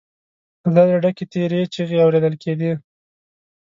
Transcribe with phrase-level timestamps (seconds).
[0.63, 2.71] له درده ډکې تېرې چيغې اورېدل کېدې.